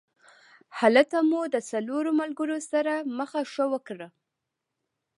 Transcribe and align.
هلته 0.79 1.17
مو 1.29 1.41
د 1.53 1.55
څلورو 1.69 2.11
ملګرو 2.21 2.57
سره 2.71 2.93
مخه 3.17 3.41
ښه 3.51 3.65
وکړه. 3.73 4.07